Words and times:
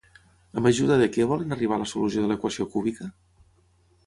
Amb 0.61 0.69
ajuda 0.69 0.97
de 1.01 1.07
què 1.17 1.27
volen 1.33 1.53
arribar 1.57 1.77
a 1.77 1.83
la 1.83 1.91
solució 1.93 2.25
de 2.25 2.31
l'equació 2.33 2.69
cúbica? 2.73 3.13